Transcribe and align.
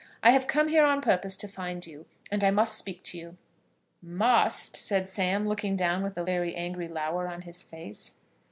"I 0.23 0.31
have 0.31 0.47
come 0.47 0.69
here 0.69 0.83
on 0.83 0.99
purpose 0.99 1.37
to 1.37 1.47
find 1.47 1.85
you, 1.85 2.07
and 2.31 2.43
I 2.43 2.49
must 2.49 2.75
speak 2.75 3.03
to 3.03 3.19
you." 3.19 3.37
"Must!" 4.01 4.75
said 4.75 5.07
Sam, 5.07 5.47
looking 5.47 5.75
down 5.75 6.01
with 6.01 6.17
a 6.17 6.23
very 6.23 6.55
angry 6.55 6.87
lower 6.87 7.27
on 7.27 7.43
his 7.43 7.61
face. 7.61 8.15